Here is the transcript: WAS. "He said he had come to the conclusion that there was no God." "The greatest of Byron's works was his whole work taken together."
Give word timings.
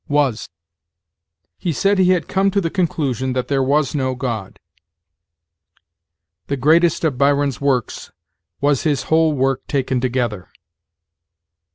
WAS. 0.07 0.49
"He 1.59 1.71
said 1.71 1.99
he 1.99 2.09
had 2.09 2.27
come 2.27 2.49
to 2.49 2.59
the 2.59 2.71
conclusion 2.71 3.33
that 3.33 3.49
there 3.49 3.61
was 3.61 3.93
no 3.93 4.15
God." 4.15 4.59
"The 6.47 6.57
greatest 6.57 7.03
of 7.03 7.19
Byron's 7.19 7.61
works 7.61 8.11
was 8.59 8.81
his 8.81 9.03
whole 9.13 9.33
work 9.33 9.67
taken 9.67 10.01
together." 10.01 10.49